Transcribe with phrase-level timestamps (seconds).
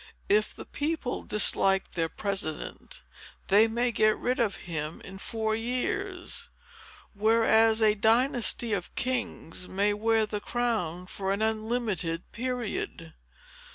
[0.29, 3.03] If the people dislike their president,
[3.49, 6.49] they may get rid of him in four years;
[7.13, 13.13] whereas, a dynasty of kings may wear the crown for an unlimited period."